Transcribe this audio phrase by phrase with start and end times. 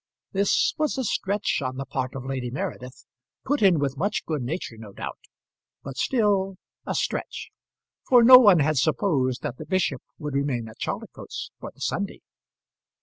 [0.31, 3.05] This was a stretch on the part of Lady Meredith
[3.45, 5.19] put in with much good nature, no doubt;
[5.83, 7.51] but still a stretch;
[8.09, 12.21] for no one had supposed that the bishop would remain at Chaldicotes for the Sunday.